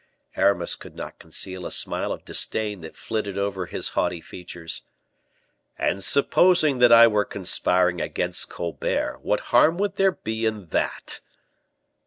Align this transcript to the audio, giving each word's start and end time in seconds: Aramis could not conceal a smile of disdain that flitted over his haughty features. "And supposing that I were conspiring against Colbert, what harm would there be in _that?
Aramis 0.35 0.75
could 0.75 0.95
not 0.95 1.19
conceal 1.19 1.63
a 1.63 1.69
smile 1.71 2.11
of 2.11 2.25
disdain 2.25 2.81
that 2.81 2.97
flitted 2.97 3.37
over 3.37 3.67
his 3.67 3.89
haughty 3.89 4.19
features. 4.19 4.81
"And 5.77 6.03
supposing 6.03 6.79
that 6.79 6.91
I 6.91 7.05
were 7.05 7.23
conspiring 7.23 8.01
against 8.01 8.49
Colbert, 8.49 9.19
what 9.21 9.39
harm 9.53 9.77
would 9.77 9.97
there 9.97 10.13
be 10.13 10.47
in 10.47 10.69
_that? 10.69 11.19